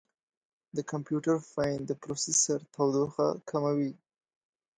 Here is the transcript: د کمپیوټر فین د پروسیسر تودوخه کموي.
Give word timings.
د 0.75 0.77
کمپیوټر 0.91 1.37
فین 1.51 1.77
د 1.85 1.91
پروسیسر 2.01 2.59
تودوخه 2.73 3.27
کموي. 3.49 3.91